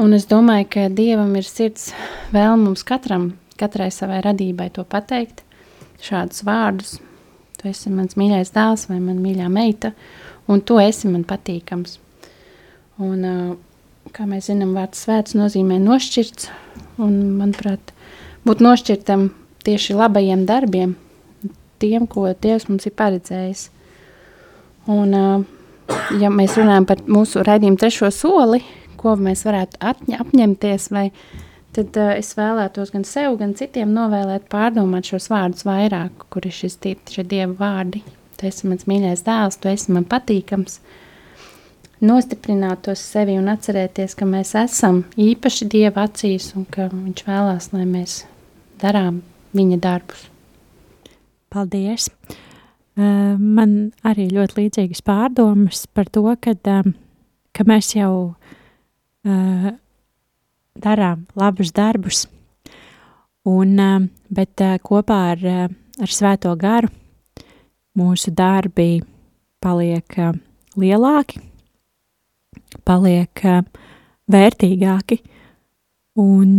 Un 0.00 0.14
es 0.16 0.24
domāju, 0.24 0.70
ka 0.72 0.86
Dievam 0.88 1.34
ir 1.36 1.44
sirds 1.44 1.90
vēl 2.32 2.54
mums 2.56 2.80
katram, 2.88 3.34
katrai 3.60 3.90
savai 3.92 4.22
radībai 4.24 4.70
to 4.72 4.86
pateikt, 4.88 5.42
šādus 6.00 6.40
vārdus. 6.48 6.94
Tu 7.60 7.68
esi 7.68 7.92
mans 7.92 8.16
mīļais 8.16 8.54
dēls 8.54 8.86
vai 8.88 9.02
man 9.02 9.20
mīļā 9.20 9.50
meita, 9.52 9.92
un 10.48 10.64
tu 10.64 10.80
esi 10.80 11.12
man 11.12 11.26
patīkams. 11.28 11.98
Un, 13.04 13.28
kā 14.16 14.24
mēs 14.28 14.48
zinām, 14.48 14.72
vārds 14.78 15.04
svēts 15.04 15.36
nozīmē 15.36 15.76
nošķirts, 15.84 16.48
un, 16.96 17.14
manuprāt, 17.36 17.92
būt 18.48 18.64
nošķirtam 18.64 19.28
tieši 19.68 20.00
labajiem 20.00 20.48
darbiem, 20.48 20.96
tiem, 21.84 22.08
ko 22.08 22.30
Dievs 22.32 22.70
mums 22.70 22.88
ir 22.88 22.96
paredzējis. 22.96 23.68
Un, 24.88 25.12
ja 26.16 26.32
mēs 26.32 26.56
runājam 26.56 26.88
par 26.88 27.04
mūsu 27.04 27.44
raidījumu 27.44 27.78
trešo 27.78 28.08
soli, 28.14 28.64
ko 29.02 29.16
mēs 29.18 29.44
varētu 29.46 29.80
atņa, 29.82 30.20
apņemties, 30.22 30.88
vai, 30.94 31.08
tad 31.76 31.98
uh, 31.98 32.14
es 32.14 32.32
vēlētos 32.38 32.92
gan 32.94 33.06
sev, 33.08 33.36
gan 33.40 33.54
citiem 33.58 33.92
novēlēt 33.96 34.48
pārdomāt 34.52 35.10
šos 35.10 35.28
vārdus 35.32 35.66
vairāk, 35.68 36.26
kur 36.32 36.46
ir 36.46 36.54
šis 36.54 36.78
tie, 36.82 36.96
šie 37.10 37.26
Dieva 37.28 37.54
vārdi. 37.58 38.02
Tu 38.38 38.48
esi 38.48 38.68
mans 38.70 38.86
mīļais 38.90 39.24
dēls, 39.26 39.58
tu 39.62 39.70
esi 39.72 39.94
man 39.94 40.06
patīkams. 40.08 40.80
Nostiprināt 42.02 42.82
to 42.82 42.96
sevi 42.98 43.36
un 43.38 43.46
atcerēties, 43.52 44.16
ka 44.18 44.26
mēs 44.26 44.56
esam 44.58 45.04
īpaši 45.20 45.68
Dieva 45.70 46.08
acīs 46.08 46.50
un 46.58 46.66
ka 46.66 46.88
Viņš 46.90 47.22
vēlās, 47.28 47.70
lai 47.74 47.86
mēs 47.86 48.22
darām 48.82 49.20
viņa 49.54 49.78
darbus. 49.82 50.26
Paldies! 51.52 52.08
Uh, 52.92 53.38
man 53.38 53.92
arī 54.04 54.26
ļoti 54.34 54.58
līdzīgas 54.58 55.00
pārdomas 55.06 55.86
par 55.96 56.10
to, 56.12 56.26
kad, 56.44 56.58
um, 56.68 56.92
ka 57.56 57.64
mēs 57.64 57.94
jau 57.96 58.10
uh, 58.34 58.58
darām 60.82 61.26
labus 61.38 61.70
darbus, 61.74 62.24
un, 63.46 63.76
um, 63.78 64.08
bet 64.30 64.62
uh, 64.64 64.78
kopā 64.82 65.18
ar, 65.34 65.46
ar 66.02 66.10
Svēto 66.10 66.54
garu 66.58 66.90
mūsu 67.98 68.32
darbi 68.34 69.02
paliek 69.62 70.16
lielāki, 70.80 71.40
paliek 72.88 73.42
vērtīgāki, 74.32 75.18
un, 76.22 76.52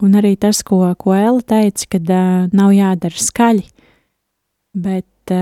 un 0.00 0.16
arī 0.20 0.32
tas, 0.40 0.62
ko, 0.66 0.80
ko 0.98 1.14
Ella 1.14 1.44
teica, 1.44 1.90
kad 1.96 2.14
nav 2.56 2.72
jādara 2.74 3.26
skaļi, 3.28 3.66
bet 4.74 5.34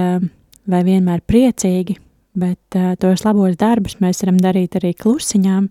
vai 0.68 0.82
vienmēr 0.84 1.22
priecīgi, 1.24 1.96
bet 2.38 2.78
uh, 2.78 2.94
tos 3.00 3.24
labos 3.26 3.58
darbus 3.60 3.98
mēs 4.02 4.22
varam 4.24 4.38
darīt 4.42 4.78
arī 4.78 4.94
klusiņām, 4.96 5.68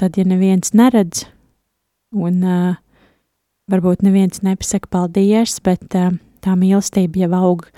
tad, 0.00 0.16
ja 0.18 0.24
neviens 0.28 0.72
neredz, 0.76 1.26
un 2.16 2.40
uh, 2.44 2.78
varbūt 3.70 4.04
neviens 4.06 4.42
nepasaka 4.46 4.90
paldies, 4.92 5.58
bet 5.64 5.96
uh, 5.98 6.14
tā 6.44 6.56
mīlestība 6.58 7.24
jau 7.24 7.30
aug, 7.40 7.68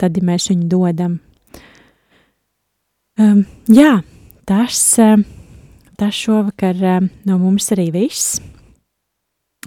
tad, 0.00 0.16
ja 0.16 0.24
mēs 0.24 0.50
viņu 0.52 0.68
dodam. 0.72 1.18
Um, 3.16 3.46
jā, 3.72 4.02
tas, 4.48 4.80
uh, 5.00 5.16
tas 5.96 6.16
šovakar 6.16 6.82
uh, 6.84 7.08
no 7.28 7.40
mums 7.40 7.70
arī 7.76 7.88
viss. 7.94 8.36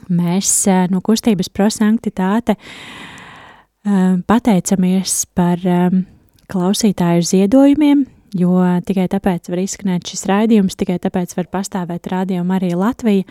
Mēs 0.10 0.52
uh, 0.70 0.86
no 0.90 1.02
kustības 1.06 1.50
prosanktitāte 1.54 2.56
uh, 2.56 4.16
pateicamies 4.30 5.24
par 5.38 5.66
um, 5.66 6.06
klausītāju 6.50 7.26
ziedojumiem, 7.26 8.04
jo 8.38 8.58
tikai 8.86 9.08
tāpēc 9.12 9.50
var 9.52 9.62
izskanēt 9.64 10.10
šis 10.10 10.26
raidījums, 10.30 10.78
tikai 10.80 11.00
tāpēc 11.02 11.36
var 11.38 11.50
pastāvēt 11.54 12.10
rādījuma 12.12 12.58
arī 12.60 12.74
Latvija. 12.78 13.28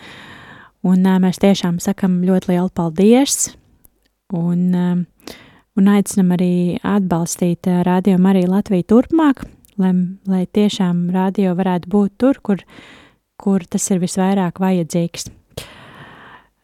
Un 0.87 1.02
mēs 1.22 1.40
tiešām 1.42 1.81
sakam 1.83 2.20
ļoti 2.22 2.52
lielu 2.52 2.70
paldies 2.70 3.48
un, 4.35 4.61
un 5.74 5.90
aicinam 5.90 6.31
arī 6.37 6.78
atbalstīt 6.87 7.66
rādījumu 7.66 8.31
arī 8.31 8.44
Latviju 8.46 8.87
turpmāk, 8.94 9.42
lai, 9.83 9.92
lai 10.31 10.44
tiešām 10.46 11.09
rādio 11.14 11.57
varētu 11.59 11.90
būt 11.90 12.14
tur, 12.22 12.38
kur, 12.42 12.62
kur 13.40 13.66
tas 13.66 13.90
ir 13.90 14.02
visvairāk 14.04 14.62
vajadzīgs. 14.62 15.33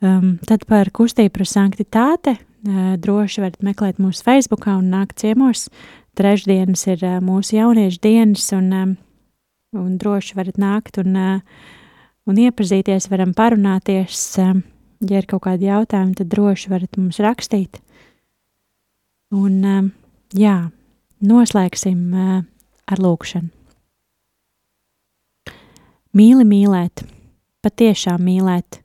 Um, 0.04 0.34
tad 0.44 0.66
par 0.68 0.90
kustību 0.92 1.32
par 1.38 1.48
sanktitāte 1.48 2.36
droši 2.64 3.42
varat 3.44 3.62
meklēt 3.64 4.00
mūsu 4.00 4.24
Facebook 4.24 4.66
un 4.72 4.90
nākt 4.92 5.20
ciemos. 5.20 5.68
Trešdienas 6.18 6.84
ir 6.92 7.02
mūsu 7.24 7.58
jauniešu 7.58 8.00
dienas, 8.04 8.46
un, 8.54 8.96
un 9.74 9.96
droši 9.98 10.36
varat 10.38 10.60
nākt 10.60 11.00
un, 11.02 11.16
un 12.24 12.40
iepazīties, 12.46 13.10
varam 13.12 13.34
parunāties. 13.36 14.22
Ja 15.04 15.20
ir 15.20 15.26
kaut 15.28 15.44
kādi 15.44 15.68
jautājumi, 15.68 16.14
tad 16.16 16.30
droši 16.32 16.70
varat 16.72 16.96
mums 16.96 17.18
rakstīt. 17.20 17.82
Un, 19.34 19.58
jā, 20.32 20.56
noslēgsim 21.20 22.14
ar 22.14 23.02
lūkšanu. 23.02 23.50
Mīli 26.14 26.44
mīlēt, 26.46 27.02
patiešām 27.66 28.22
mīlēt, 28.22 28.78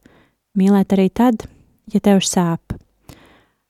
mīlēt 0.57 0.95
arī 0.95 1.11
tad, 1.13 1.45
ja 1.93 2.01
tev 2.01 2.23
sāp. 2.25 2.73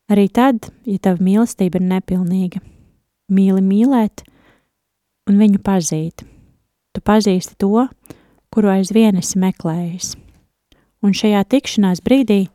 Arī 0.09 0.25
tad, 0.33 0.71
ja 0.89 0.97
tava 0.97 1.21
mīlestība 1.21 1.77
ir 1.77 1.85
nepilnīga. 1.85 2.63
Mīli 3.29 3.61
mīlēt 3.61 4.23
un 5.29 5.37
viņu 5.37 5.61
pazīt. 5.61 6.23
Tu 6.93 7.03
pazīsti 7.05 7.59
to, 7.61 7.85
kuru 8.49 8.71
aizvien 8.73 9.19
esi 9.21 9.37
meklējis. 9.41 10.15
Un 11.05 11.13
šajā 11.13 11.43
tikšanās 11.53 12.01
brīdī 12.01 12.47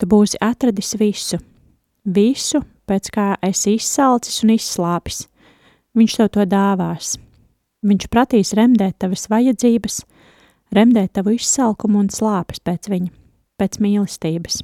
tu 0.00 0.08
būsi 0.08 0.40
atradis 0.40 0.96
visu, 0.98 1.38
visu, 2.08 2.62
pēc 2.88 3.12
kā 3.12 3.28
esi 3.44 3.76
izsalcis 3.76 4.40
un 4.42 4.56
izslāpis. 4.56 5.26
Viņš 5.92 6.18
tev 6.18 6.32
to 6.32 6.48
dāvās. 6.48 7.18
Viņš 7.84 8.08
prasīs 8.08 8.56
remdēt 8.56 9.02
tavas 9.02 9.28
vajadzības, 9.28 10.02
remdēt 10.72 11.18
tavu 11.18 11.36
izsalkumu 11.36 12.00
un 12.00 12.08
slāpes 12.08 12.64
pēc 12.64 12.88
viņa, 12.88 13.12
pēc 13.60 13.82
mīlestības. 13.82 14.62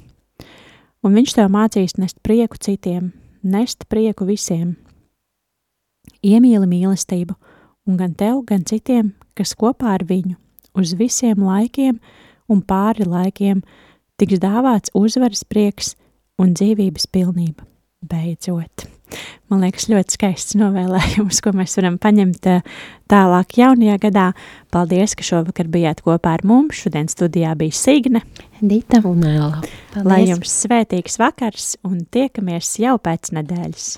Un 1.05 1.15
viņš 1.15 1.35
tev 1.37 1.51
mācīs 1.53 1.95
nest 1.95 2.17
prieku 2.25 2.59
citiem, 2.59 3.13
nest 3.43 3.85
prieku 3.87 4.27
visiem. 4.27 4.75
Iemīli 6.19 6.67
mīlestību, 6.67 7.37
un 7.87 7.99
gan 7.99 8.15
tev, 8.19 8.41
gan 8.49 8.65
citiem, 8.67 9.13
kas 9.37 9.55
kopā 9.55 9.95
ar 9.95 10.03
viņu 10.09 10.35
uz 10.75 10.93
visiem 10.99 11.39
laikiem 11.43 12.01
un 12.51 12.61
pāri 12.61 13.07
laikiem 13.07 13.63
tiks 14.19 14.41
dāvāts 14.43 14.91
uzvaras 14.97 15.45
prieks 15.47 15.95
un 16.39 16.53
dzīvības 16.57 17.07
pilnība. 17.13 17.68
Beidzot! 17.99 18.85
Man 19.49 19.63
liekas, 19.63 19.87
ļoti 19.89 20.15
skaists 20.15 20.55
novēlējums, 20.55 21.41
ko 21.43 21.51
mēs 21.57 21.73
varam 21.79 21.97
paņemt 21.99 22.47
eh, 22.47 22.67
tālāk 23.11 23.57
jaunajā 23.59 23.97
gadā. 24.05 24.25
Paldies, 24.71 25.17
ka 25.17 25.25
šovakar 25.25 25.67
bijāt 25.73 26.03
kopā 26.05 26.37
ar 26.37 26.45
mums. 26.47 26.79
Šodien 26.79 27.09
studijā 27.11 27.55
bija 27.59 27.75
Signe. 27.75 28.21
Dita, 28.61 29.01
Un 29.09 29.25
Ēla. 29.27 29.63
Lai 30.05 30.21
jums 30.29 30.53
svētīgs 30.63 31.19
vakars 31.19 31.73
un 31.89 32.05
tiekamies 32.13 32.77
jau 32.79 32.95
pēc 33.03 33.33
nedēļas. 33.35 33.97